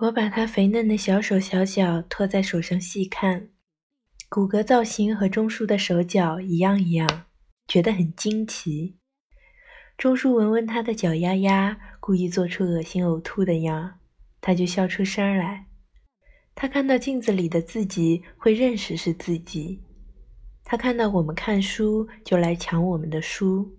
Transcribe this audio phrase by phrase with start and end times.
[0.00, 3.50] 我把他肥嫩的小手小脚托在手上细看，
[4.30, 7.26] 骨骼造型和钟叔的手脚一样一样，
[7.66, 8.96] 觉得很惊奇。
[9.98, 13.98] 钟叔闻闻他的脚丫丫，故意做出恶心呕吐的样，
[14.40, 15.66] 他就笑出声来。
[16.54, 19.82] 他看到镜子里的自己，会认识是自己。
[20.64, 23.76] 他看到我们看书，就来抢我们的书。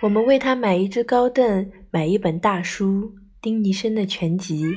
[0.00, 4.76] 我们为他买一只高凳，买一本大书，丁尼生的全集，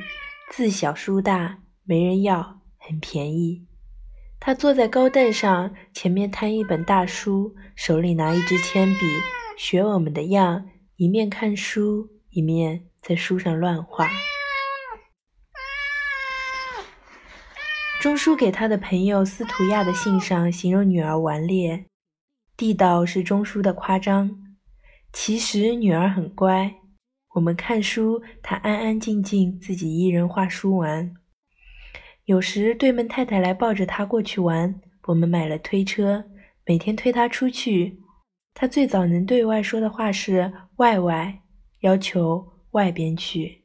[0.52, 3.66] 字小书大，没人要，很便宜。
[4.40, 9.00] 他坐在高凳上，前面摊一本大书，手里拿一支铅笔。
[9.58, 14.08] 学我们的样，一面看书，一面在书上乱画。
[18.00, 21.86] 钟书给他的朋友斯图亚的信上形容女儿顽劣，
[22.56, 24.56] 地道是钟书的夸张。
[25.12, 26.76] 其实女儿很乖，
[27.34, 31.14] 我们看书，他安安静静自己一人画书玩。
[32.26, 36.26] 有时对门太太来抱着他过去玩，我们买了推车，
[36.66, 38.00] 每天推他出去。
[38.54, 41.42] 他最早能对外说的话是“外外”，
[41.82, 43.64] 要求外边去。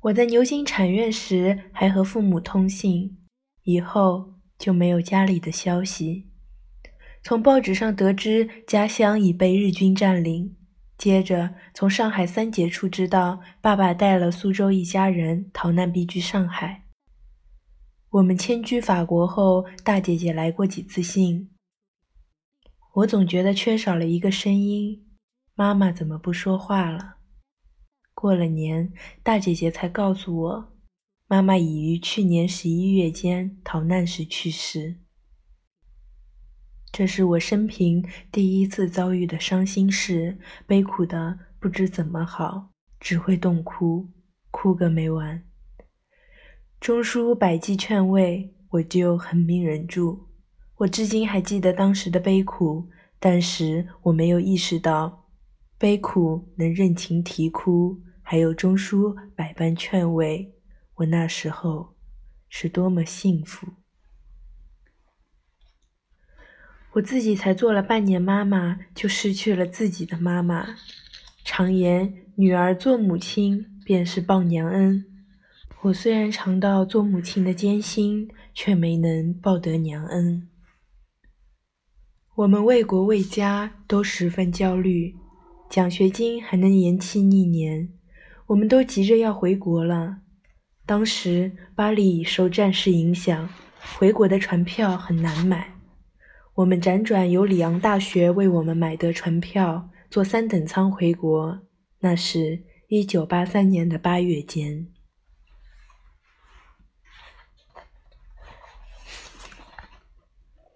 [0.00, 3.16] 我在牛津产院时还和父母通信，
[3.62, 6.28] 以后就没有家里的消息。
[7.26, 10.54] 从报纸上得知家乡已被日军占领，
[10.96, 16.84] 接着从上海三姐处知道爸爸带了苏州一家人逃难避居上海。
[18.10, 21.50] 我们迁居法国后，大姐姐来过几次信。
[22.94, 25.04] 我总觉得缺少了一个声音，
[25.56, 27.16] 妈妈怎么不说话了？
[28.14, 28.92] 过了年，
[29.24, 30.72] 大姐姐才告诉我，
[31.26, 34.98] 妈妈已于去年十一月间逃难时去世。
[36.92, 44.08] 这是我生平第一次遭遇的伤心事，悲苦的不知怎么好，只会动哭，
[44.50, 45.42] 哭个没完。
[46.80, 50.28] 钟书百计劝慰，我就横命忍住。
[50.76, 52.88] 我至今还记得当时的悲苦，
[53.18, 55.26] 但是我没有意识到，
[55.78, 60.54] 悲苦能任情啼哭，还有钟书百般劝慰，
[60.94, 61.94] 我那时候
[62.48, 63.66] 是多么幸福。
[66.96, 70.76] 我自己才做了半年妈妈，就失去了自己的妈妈。
[71.44, 75.04] 常言，女儿做母亲便是报娘恩。
[75.82, 80.48] 我虽然尝到做母亲的艰辛，却没能报得娘恩。
[82.36, 85.14] 我们为国为家都十分焦虑，
[85.68, 87.90] 奖学金还能延期一年，
[88.46, 90.16] 我们都急着要回国了。
[90.86, 93.50] 当时巴黎受战事影响，
[93.98, 95.75] 回国的船票很难买。
[96.56, 101.60] 我们辗转由里昂大学为我们买的船票，坐三等舱回国。
[102.00, 104.86] 那是一九八三年的八月间。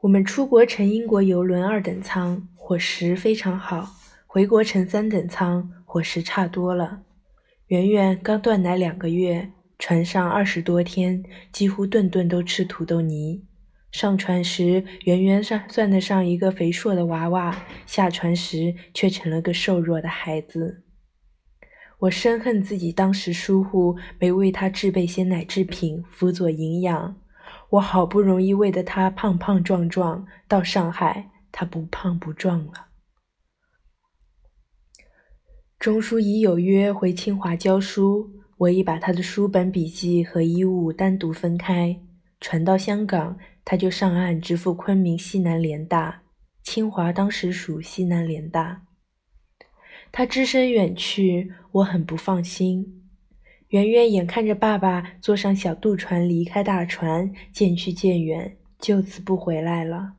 [0.02, 3.86] 我们出国乘英国游轮二等舱，伙食非常好；
[4.26, 7.04] 回国乘三等舱，伙食差多了。
[7.68, 13.46] 圆圆刚断奶两个月，船上二十多天，几乎顿顿都吃土豆泥。
[13.92, 17.52] 上船时，圆圆算算得上一个肥硕的娃娃；
[17.86, 20.84] 下船时，却成了个瘦弱的孩子。
[21.98, 27.16] 我深恨自己当时疏忽，没为他制备些奶制品，辅佐营养。
[27.70, 32.86] 我好不容易喂得他胖胖壮壮，到上海他不胖不壮了。
[35.78, 42.00] 钟书已有约回清华教书，我已把他的书本、笔记和衣物单独分开。
[42.40, 46.22] 传到香港，他就上岸直赴昆明西南联大。
[46.62, 48.82] 清华当时属西南联大。
[50.12, 53.08] 他只身远去，我很不放心。
[53.68, 60.14] 圆圆眼看着爸爸坐上小渡船离开大船，渐去渐远，就此不回来了。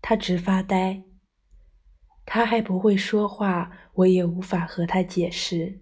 [0.00, 1.02] 他直发呆。
[2.24, 5.80] 他还不会说话，我也无法和他解释。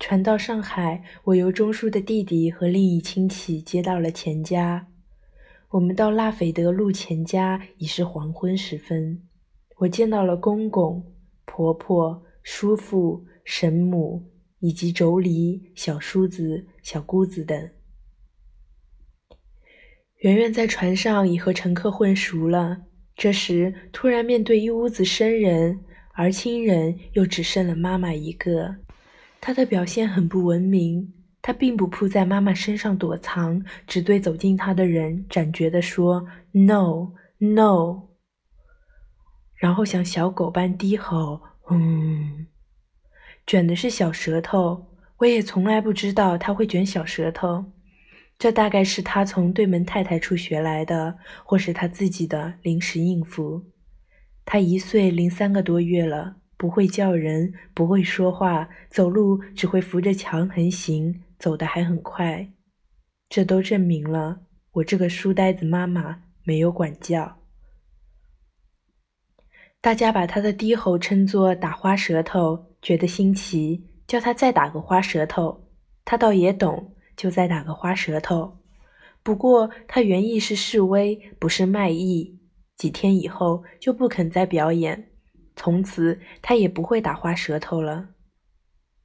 [0.00, 4.88] 船到上海，我由钟书的弟弟和另一亲戚接到了钱家。
[5.74, 9.20] 我们到拉斐德路前家已是黄昏时分。
[9.78, 11.04] 我见到了公公、
[11.44, 14.30] 婆婆、叔父、婶母。
[14.60, 17.68] 以及妯娌、小叔子、小姑子等。
[20.20, 22.84] 圆圆在船上已和乘客混熟了，
[23.14, 25.80] 这时突然面对一屋子生人，
[26.14, 28.76] 而亲人又只剩了妈妈一个。
[29.38, 31.12] 她的表现很不文明，
[31.46, 38.08] 他并不扑在妈妈身上躲藏，只对走近他的人斩绝地说：“No, no。”
[39.54, 42.46] 然后像小狗般低吼：“嗯。”
[43.46, 44.86] 卷的是小舌头，
[45.18, 47.66] 我也从来不知道他会卷小舌头，
[48.38, 53.62] 这大概是他从对门太太处学来的，或是他自己的临时应付。
[54.46, 62.48] 他一岁零三个多月了，不会叫人，不会说话，走路只会扶着墙横行，走得还很快。
[63.28, 64.40] 这都证明了
[64.72, 67.38] 我这个书呆子妈妈没有管教。
[69.80, 75.68] 大家把他的低吼称作打花舌头，觉得新奇，叫他再打个花舌头。
[76.04, 78.58] 他倒也懂，就再打个花舌头。
[79.22, 82.38] 不过他原意是示威，不是卖艺。
[82.76, 85.10] 几天以后就不肯再表演，
[85.56, 88.08] 从此他也不会打花舌头了。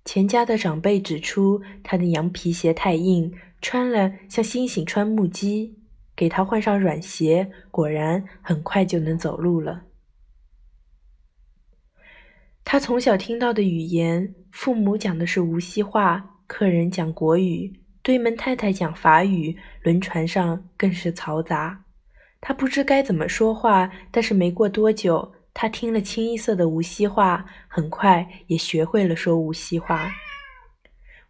[0.05, 3.31] 钱家的长辈指出他的羊皮鞋太硬，
[3.61, 5.75] 穿了像猩猩穿木屐，
[6.15, 9.83] 给他换上软鞋，果然很快就能走路了。
[12.65, 21.85] 他从小听到的语言，父母讲的是无锡话，客人讲国语，对门太太讲法语，轮船上更是嘈杂。
[22.41, 30.09] 他不知该怎么说话，但是没过多久，他听了清一色的无锡话，很快也学会了说无锡话。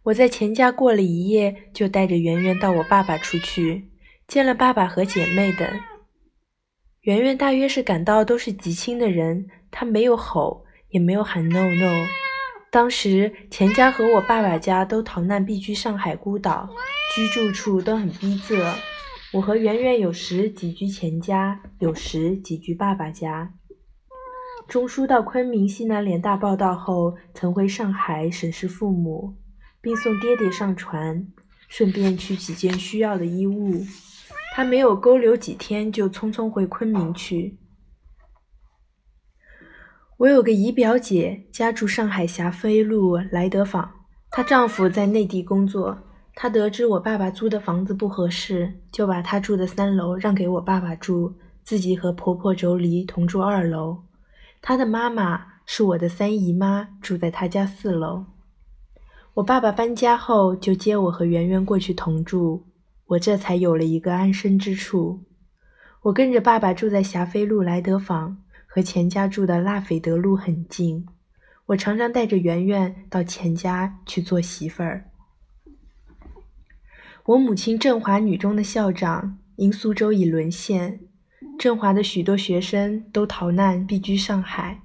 [0.04, 3.90] 我在钱家过了一夜，就带着圆圆到我爸爸处去，
[4.28, 5.68] 见了爸爸和姐妹等。
[7.00, 10.64] 圆圆大约是感到都是极亲的人，他没有吼。
[10.90, 12.06] 也没有喊 no no。
[12.70, 16.68] 当时钱家和我爸爸家都逃难避居上海孤岛，
[17.16, 18.72] 居住处都很逼仄。
[19.32, 23.54] 我和圆圆有时寄居钱家，有时寄居爸爸家。
[24.70, 29.34] 钟书到昆明西南联大报道后，曾回上海审视父母，
[29.80, 31.26] 并送爹爹上船，
[31.66, 33.84] 顺便取几件需要的衣物。
[34.54, 37.58] 他没有勾留几天，就匆匆回昆明去。
[40.18, 43.90] 我有个姨表姐，家住上海霞飞路来德坊，
[44.30, 45.98] 她丈夫在内地工作。
[46.36, 51.34] 她得知我爸爸租的房子不合适，就把她住的三楼让给我爸爸住，
[51.64, 54.04] 自己和婆婆妯娌同住二楼。
[54.62, 58.26] 她的妈妈是我的三姨妈，住在她家四楼。
[59.34, 62.64] 我爸爸搬家后，就接我和圆圆过去同住，
[63.06, 65.24] 我这才有了一个安身之处。
[66.02, 68.42] 我跟着爸爸住在霞飞路来德坊。
[68.72, 71.04] 和钱家住的拉斐德路很近，
[71.66, 75.10] 我常常带着圆圆到钱家去做媳妇儿。
[77.24, 81.00] 我母亲振华女中的校长因苏州已沦陷，
[81.60, 84.80] 振华的许多学生都逃难避居上海，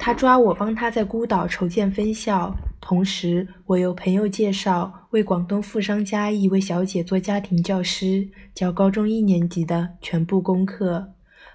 [0.00, 11.12] 他抓我帮他在孤岛筹建分校，同时我由朋友介绍为广东富商家一位小姐做家庭教师，教高中一年级的全部功课。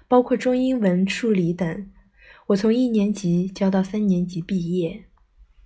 [0.08, 1.86] 包括中英文、数理等，
[2.46, 5.04] 我从一年级教到三年级毕业。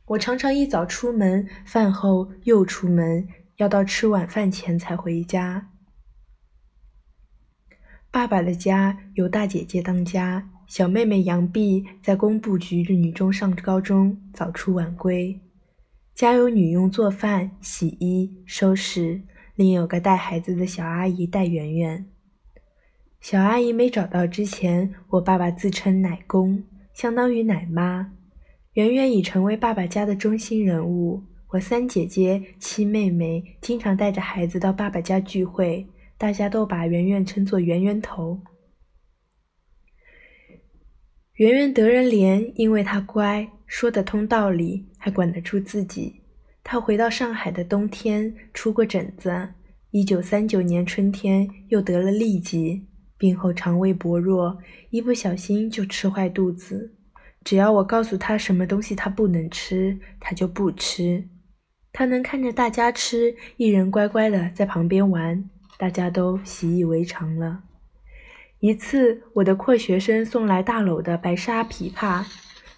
[0.07, 3.29] 我常常一早出门，饭后又出门，
[3.59, 5.69] 要到吃晚饭前才回家。
[8.17, 15.39] 爸爸的家由大姐姐当家，小妹妹杨碧在工部局女中上高中，早出晚归。
[16.15, 19.21] 家有女佣做饭、洗衣、收拾，
[19.55, 22.07] 另有个带孩子的小阿姨带圆圆。
[23.21, 26.65] 小阿姨没找到之前，我爸爸自称奶公，
[26.95, 28.15] 相当于奶妈。
[28.73, 31.23] 圆圆已成为爸爸家的中心人物。
[31.49, 35.87] 我三姐姐、七妹妹经常带着孩子到爸爸家聚会，
[36.19, 38.41] 大家都把圆圆称作圆圆头。
[41.35, 46.23] 圆圆得人怜，因为她乖，说得通道理，还管得住自己。
[46.65, 49.51] 她回到上海的冬天出过疹子，
[49.91, 52.87] 一九三九年春天又得了痢疾。
[53.19, 54.59] 病后肠胃薄弱，
[54.91, 56.95] 一不小心就吃坏肚子。
[57.45, 61.29] 只要我告诉他什么东西他不能吃，他就不吃。
[61.93, 67.63] 他能看着大家吃，一人乖乖的在旁边玩，大家都习以为常了。
[68.61, 72.25] 一次，我的阔学生送来大篓的白沙枇杷，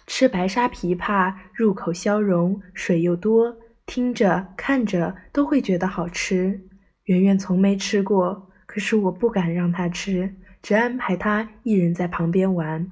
[0.05, 6.67] 吃白沙枇杷入口消融，水又多，听着看着都会觉得好吃。
[7.05, 8.47] 圆圆从没吃过。
[8.65, 12.91] 可是我不敢让他吃，只安排他一人在旁边玩。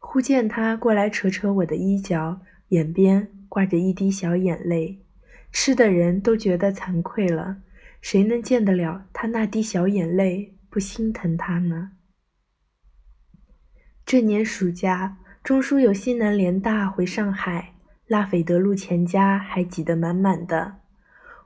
[0.00, 5.04] 忽见他过来扯扯我的衣角，眼边挂着一滴小眼泪。
[5.52, 7.58] 吃的人都觉得惭愧了，
[8.00, 11.92] 谁能见得了他那滴小眼泪，不心疼他呢？
[14.06, 17.74] 这年暑假，钟书由西南联大回上海，
[18.06, 20.76] 拉斐德路钱家还挤得满满的。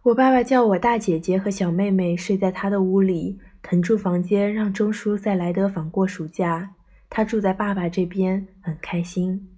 [0.05, 6.75] 我爸爸叫我大姐姐和小妹妹睡在他的屋里，腾出房间让钟叔在莱德坊过暑假。
[7.11, 9.51] 他住在爸爸这边，很开心。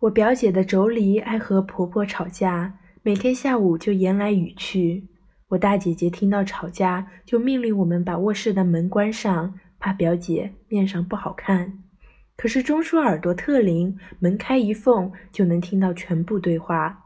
[0.00, 5.06] 我表姐的妯娌爱和婆婆吵架，每天下午就言来语去。
[5.48, 11.72] 我大姐姐听到吵架，就命令我们把卧室的门关上，怕表姐面上不好看。
[12.36, 17.04] 可是钟叔耳朵特灵，门开一缝就能听到全部对话。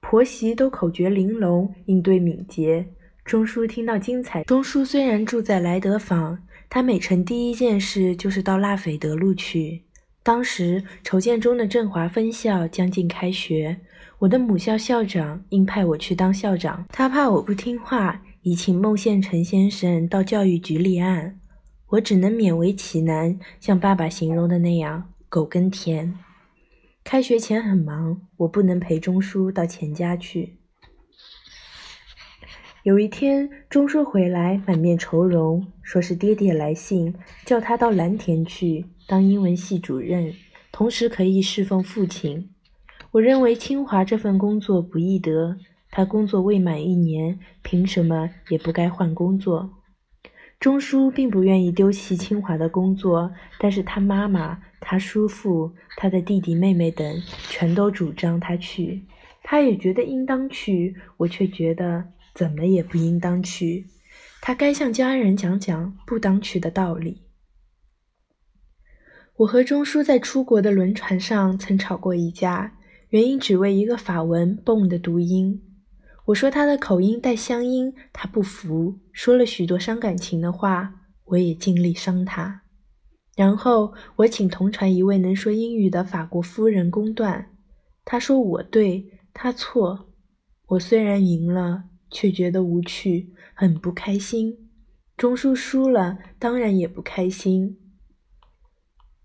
[0.00, 2.84] 婆媳都口诀玲珑，应对敏捷。
[3.24, 4.42] 钟叔听到精彩。
[4.42, 6.36] 钟叔虽然住在莱德坊，
[6.68, 9.84] 他每晨第一件事就是到拉斐德路去。
[10.24, 13.76] 当时筹建中的振华分校将近开学。
[14.18, 21.38] 我的母校校长应派我去当校长，他怕我不听话，已请孟宪成先生到教育局立案。
[21.88, 26.14] 我只能勉为其难，像爸爸形容的那样，狗跟田。
[27.04, 30.56] 开学前很忙，我不能陪钟叔到钱家去。
[32.84, 40.32] 有一天，钟叔回来，满面愁容，说是爹爹来信，叫他到蓝田去当英文系主任，
[40.72, 42.48] 同时可以侍奉父亲。
[43.16, 45.56] 我认为清华这份工作不易得，
[45.90, 49.70] 他工作未满一年，凭什么也不该换工作？
[50.60, 59.06] 钟叔并不愿意丢弃清华的工作，但是他妈妈、他叔父、他的弟弟妹妹等全都主张他去，
[59.42, 62.04] 他也觉得应当去，我却觉得
[62.34, 63.86] 怎么也不应当去。
[64.42, 67.22] 他该向家人讲讲不当去的道理。
[69.38, 72.74] 我和钟叔在出国的轮船上曾吵过一架。
[73.16, 75.62] 原因只为一个法文““bon” ”的读音。
[76.26, 80.92] 我说他的口音带乡音，他不服，说了许多伤感情的话，
[81.24, 82.60] 我也尽力伤他。
[83.34, 87.52] 然后我请同船一位能说英语的法国夫人公断，
[88.04, 90.10] 他说我对，他错。
[90.66, 94.68] 我虽然赢了，却觉得无趣，很不开心。
[95.16, 97.78] 钟叔输了，当然也不开心。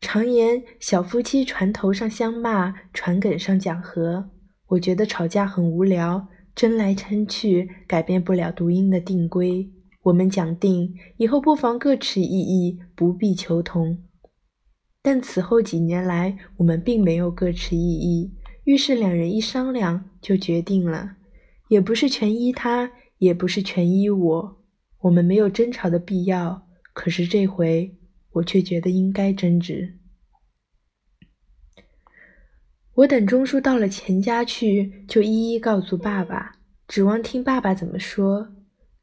[0.02, 4.32] 常言小夫妻船头上相骂，船梗上讲和。
[4.70, 9.72] 我觉得吵架很无聊，争来争去改变不了读音的定规。
[10.02, 14.00] 我们讲定以后不妨各持异议，不必求同。
[15.04, 21.12] 但此后几年来，我们并没有各持异议，遇事两人一商量就决定了，
[21.70, 24.58] 也不是全依他，也不是全依我。
[25.02, 27.96] 我们没有争吵的必要，可是这回。
[28.34, 29.98] 我却觉得应该争执。
[32.94, 36.52] 我等钟叔到了钱家去，就一一告诉爸爸，
[36.88, 38.50] 指望听爸爸怎么说。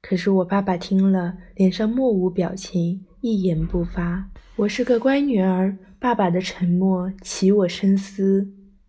[0.00, 4.30] 可是我爸爸听了，脸上莫无表情，一言不发。
[4.56, 8.47] 我是个乖女儿，爸爸的沉默起我深思。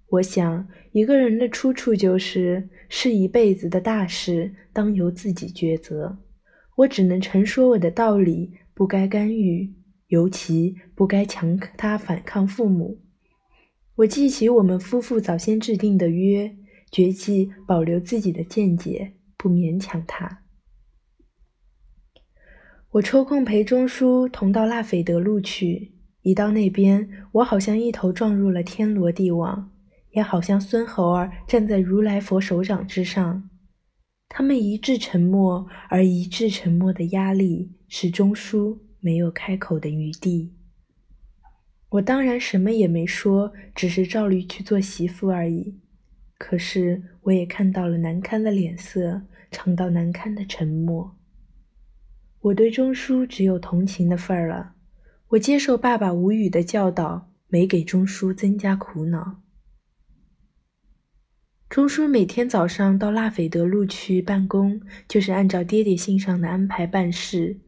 [0.10, 6.20] 我想，一个人的出处就是是一辈子的大事，当由自己抉择。
[6.76, 9.74] 我只能陈说我的道理，不该干预。
[10.10, 13.00] 尤其不该强他反抗父母。
[13.96, 16.56] 我记起我们夫妇早先制定的约，
[16.92, 20.44] 决计保留自己的见解，不勉强他。
[22.92, 25.94] 我抽空陪钟叔同到拉斐德路去。
[26.22, 29.72] 一到那边，我好像一头撞入了天罗地网，
[30.12, 33.50] 也好像孙猴儿站在如来佛手掌之上。
[34.28, 38.89] 他们一致沉默，而一致沉默的压力是钟叔。
[39.00, 40.54] 没有开口的余地。
[41.90, 45.80] 我当然什么也没说，只是照例去做媳妇而已。
[46.38, 51.18] 可是我也看到了难堪的脸色，尝到难堪的沉默。
[52.42, 54.76] 我对钟叔只有同情的份儿了。
[55.30, 59.42] 我接受爸爸无语的教导，没给钟叔增加苦恼。
[61.68, 67.60] 钟叔每天早上到拉斐德路去办公，就是按照爹爹信上的安排办事。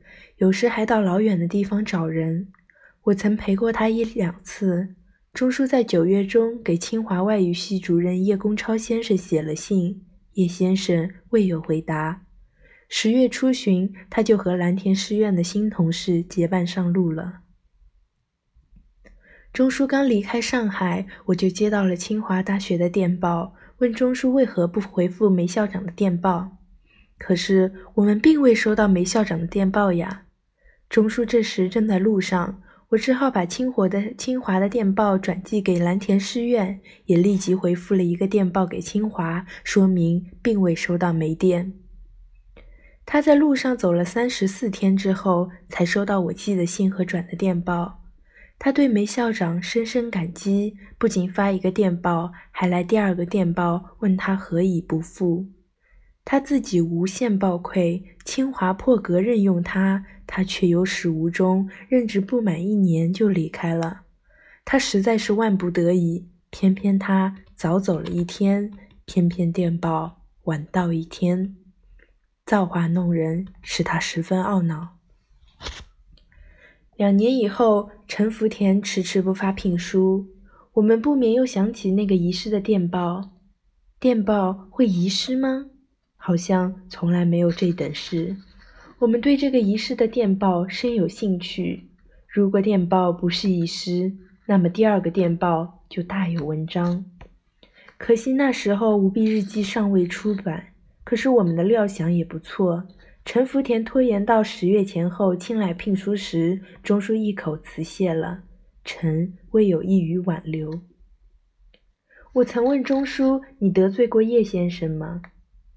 [0.42, 2.48] 有时还到老远的地方找人，
[3.04, 4.96] 我曾陪过他一两次。
[5.34, 12.24] 钟叔在九月中给清华外语系主任叶公超先生写了信，叶先生未有回答。
[12.90, 17.42] 十月初旬，他就和蓝田师院的新同事结伴上路了。
[19.54, 26.58] 钟叔刚离开上海，我就接到了清华大学的电报，问钟叔为何不回复梅校长的电报。
[27.20, 30.24] 可是我们并未收到梅校长的电报呀。
[30.92, 41.72] 钟叔这时正在路上，我只好把清华的清华的电报转寄给蓝田师院，也立即回复了一个电报给清华，说明并未收到煤电。
[43.06, 48.02] 他在路上走了三十四天之后，才收到我寄的信和转的电报。
[48.60, 55.46] 他对梅校长深深感激，不仅发一个电报，还来第二个电报问他何以不复。
[56.24, 64.02] 他自己无限暴愧，清华破格任用他，他却有始无终，任职不满一年就离开了。
[64.64, 68.72] 他实在是万不得已，偏偏他早走了一天，
[69.06, 71.56] 偏偏电报晚到一天，
[72.46, 75.00] 造化弄人，使他十分懊恼。
[76.96, 80.28] 两年以后，陈福田迟迟不发聘书，
[80.74, 83.32] 我们不免又想起那个遗失的电报。
[84.00, 85.71] 电报会遗失吗？
[86.24, 88.36] 好像从来没有这等事。
[89.00, 91.90] 我们对这个遗失的电报深有兴趣。
[92.28, 94.14] 如果电报不是遗失，
[94.46, 97.04] 那么第二个电报就大有文章。
[97.98, 100.68] 可惜那时候《无弊日记》尚未出版，
[101.04, 102.84] 可是我们的料想也不错。
[103.26, 108.44] 陈福田拖延到十月前后亲来聘书时，钟书一口辞谢了。
[108.84, 110.82] 臣未有意于挽留。
[112.34, 115.22] 我曾问钟书：“你得罪过叶先生吗？”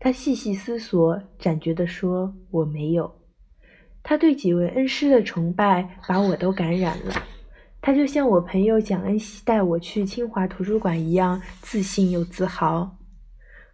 [0.05, 3.11] 他细细思索，斩决地说：“我没有。”
[4.05, 7.15] 他对几位恩师的崇拜把我都感染了。
[7.81, 12.99] 他就像我朋友蒋恩熙带我去清华图书馆一样，自信又自豪。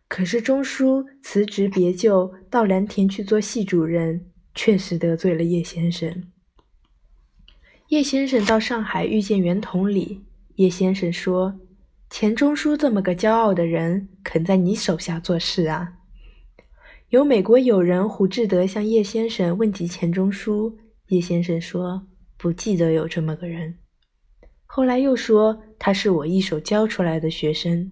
[0.07, 6.31] 可是钟书辞职别就，到蓝田去做系主任，确实得罪了叶先生。
[7.89, 11.59] 叶先生到上海遇见袁同理，叶先生说
[12.09, 15.95] ：“钱钟书这么个骄傲的人，肯在你手下做事啊？”
[17.11, 22.07] 有美国友人胡志德向叶先生问及钱钟书，叶先生说
[22.39, 23.75] ：“不记得有这么个人。”
[24.65, 27.91] 后来又说他是我一手教出来的学生。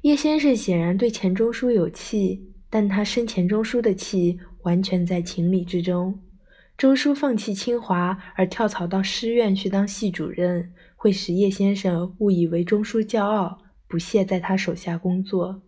[0.00, 6.18] 叶先生显然对钱钟书有气，但他生钱钟书的气完全在情理之中。
[6.78, 15.60] 钟书放弃清华而跳槽到师院去当系主任，会使叶先生误以为钟书骄傲，不屑在他手下工作。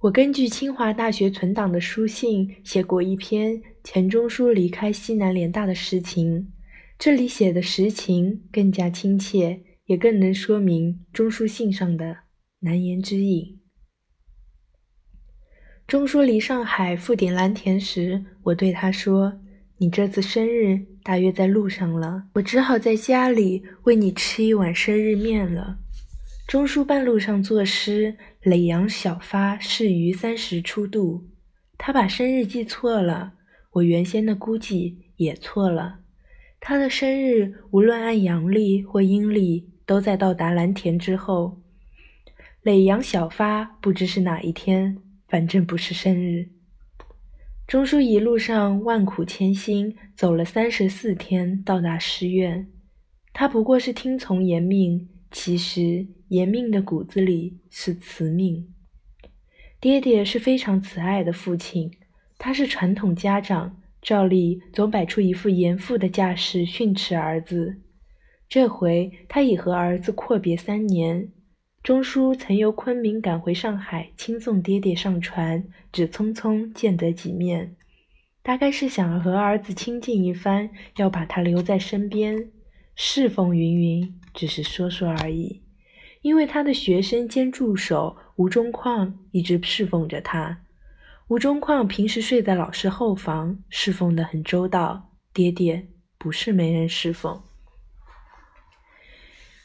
[0.00, 6.50] 我根据清华大学存档的书信写过一篇钱钟书离开西南联大的实情，
[6.98, 12.16] 这里写的实情更加亲切，也更能说明钟书信上的。
[12.60, 13.60] 难言之隐。
[15.86, 19.40] 钟书离上海赴点蓝田时，我对他说
[19.76, 25.76] ：“你这次生日大约在路上了，我只好在家里为你吃一碗生日面了。”
[26.48, 31.28] 钟书半路上作诗：“耒阳小发适于三十初度。”
[31.76, 33.32] 他把生日记错了，
[33.72, 36.00] 我原先的估计也错了。
[36.60, 41.62] 他的生日无论按阳历或阴历，都在到达蓝田之后。
[42.64, 46.50] 耒阳小发不知是哪一天，反正不是生日。
[47.66, 52.68] 钟书一路上万苦千辛，走了三十四天，到达师院。
[53.32, 58.72] 他不过是听从严命，其实严命的骨子里是慈命。
[59.80, 61.90] 爹爹是非常慈爱的父亲，
[62.36, 67.78] 他是传统家长，照例总摆出一副严父的架势训斥儿子。
[68.48, 71.30] 这回他已和儿子阔别三年。
[71.82, 77.74] 钟书曾由昆明赶回上海，亲送爹爹上船，只匆匆见得几面，
[78.42, 82.50] 大概是想和儿子亲近一番，要把他留在身边，
[83.02, 85.62] 侍奉云云，只是说说而已。
[86.20, 90.58] 因为他的学生兼助手吴中矿一直侍奉着他，
[91.28, 95.14] 吴中矿平时睡在老师后房，侍奉得很周到。
[95.32, 97.40] 爹爹不是没人侍奉。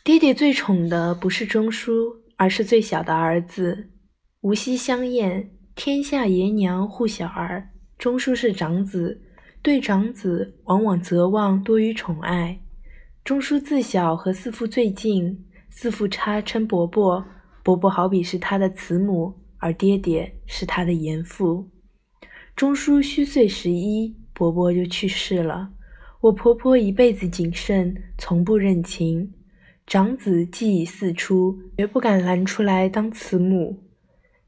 [0.05, 3.89] 爹爹最宠的不是钟书，而是最小的儿子。
[4.39, 7.71] 无锡香艳，天下爷娘护小儿。
[7.97, 9.21] 钟书是长子，
[9.61, 12.61] 对长子往往责望多于宠爱。
[13.25, 17.25] 钟叔自小和四父最近，四父差称伯伯，
[17.63, 21.67] 伯伯好比是他的慈母，而爹爹是他的严父。
[22.55, 25.71] 钟叔虚岁十一，伯伯就去世了。
[26.21, 29.33] 我婆婆一辈子谨慎，从不认情。
[29.87, 33.81] 长子既已四出，绝不敢拦出来当慈母。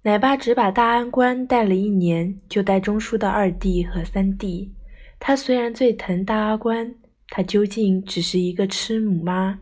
[0.03, 4.71] 奶爸只把大安关带了一年，就带钟叔的二弟和三弟。
[5.19, 6.93] 他虽然最疼大阿官，
[7.29, 9.59] 他究竟只是一个吃母妈。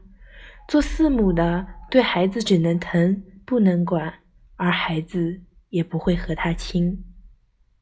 [0.67, 4.13] 做四母的对孩子只能疼不能管，
[4.55, 7.03] 而孩子也不会和他亲。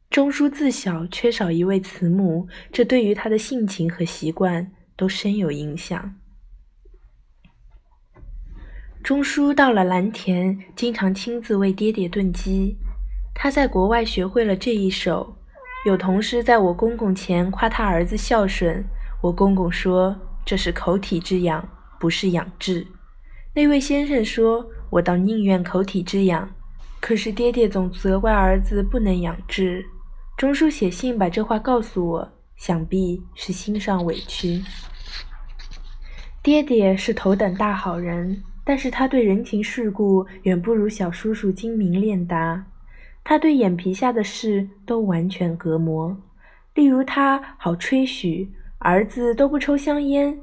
[0.09, 6.15] 钟书自小缺少一位慈母，这对于他的性情和习惯都深有影响。
[9.01, 12.77] 钟书到了蓝田，经常亲自为爹爹炖鸡。
[13.33, 15.37] 他在国外学会了这一手。
[15.85, 18.85] 有同事在我公公前夸他儿子孝顺，
[19.23, 20.13] 我公公说
[20.45, 21.65] 这是口体之养，
[21.97, 22.85] 不是养志。
[23.53, 26.53] 那位先生说，我倒宁愿口体之养，
[26.99, 29.85] 可是爹爹总责怪儿子不能养志。
[30.35, 34.61] 钟书写信把这话告诉我，想必是心上委屈。
[36.41, 38.43] 爹爹是头等大好人。
[38.65, 42.65] 但是他对人情世故远不如小叔叔精明练达。
[43.23, 46.17] 他对眼皮下的事都完全隔膜。
[46.73, 48.49] 例如，他好吹嘘
[48.83, 50.37] 儿子都不抽香烟，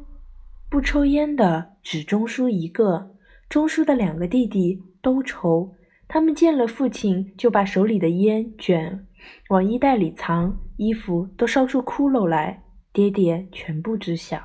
[0.70, 3.14] 不抽烟的只钟书一个，
[3.50, 5.74] 钟书的两个弟弟都抽。
[6.08, 9.06] 他们见了父亲，就把手里的烟卷
[9.50, 12.62] 往衣袋里藏，衣服都烧出窟窿来，
[12.94, 14.40] 爹爹全部知晓。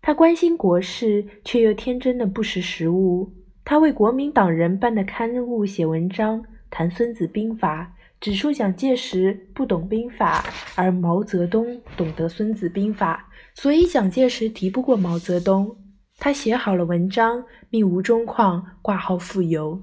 [0.00, 3.32] 他关心国事，却又天真的不识时务。
[3.64, 13.28] 他为国民党人办的刊物写文章，谈《孙子兵法》，指出蒋介石不懂兵法，而毛泽东懂得《孙子兵法》，
[13.60, 15.76] 所以蒋介石敌不过毛泽东。
[16.18, 19.82] 他写好了文章，命吴中矿挂号附邮。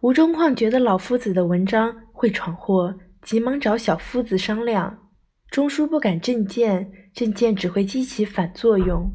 [0.00, 4.96] 吴中矿觉得老夫子的文章会闯祸，急忙找小夫子商量。
[5.50, 9.10] 钟书不敢正见，正见只会激起反作用。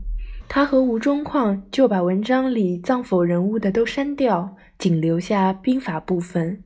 [0.48, 6.64] 他和吴中矿就把文章里藏否人物的都删掉，仅留下兵法部分。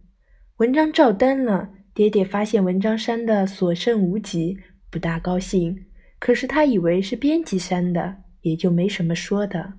[0.60, 4.58] 文章照登了，爹爹发现文章删的所剩无几，
[4.90, 5.86] 不大高兴。
[6.20, 9.76] 可是他以为是编辑删的，也就没什么说的。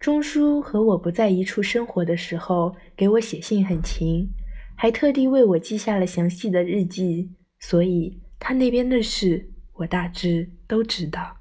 [0.00, 4.26] 钟叔和我不在一处生活的时候，给我写信很勤，
[4.74, 11.36] 还特地为我记下了详细的日记，所以他那边的事我大致都知道。